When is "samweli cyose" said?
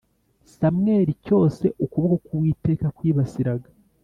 0.55-1.65